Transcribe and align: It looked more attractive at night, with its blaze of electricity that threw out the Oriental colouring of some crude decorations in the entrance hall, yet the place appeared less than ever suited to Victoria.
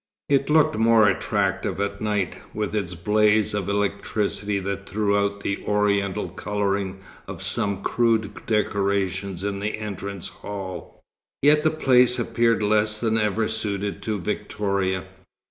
It 0.29 0.49
looked 0.49 0.77
more 0.77 1.07
attractive 1.07 1.79
at 1.79 2.01
night, 2.01 2.41
with 2.55 2.73
its 2.73 2.95
blaze 2.95 3.53
of 3.53 3.69
electricity 3.69 4.57
that 4.57 4.89
threw 4.89 5.15
out 5.15 5.41
the 5.41 5.63
Oriental 5.67 6.29
colouring 6.29 7.01
of 7.27 7.43
some 7.43 7.83
crude 7.83 8.47
decorations 8.47 9.43
in 9.43 9.59
the 9.59 9.77
entrance 9.77 10.27
hall, 10.29 11.01
yet 11.43 11.61
the 11.63 11.69
place 11.69 12.17
appeared 12.17 12.63
less 12.63 12.99
than 12.99 13.15
ever 13.19 13.47
suited 13.47 14.01
to 14.01 14.19
Victoria. 14.19 15.05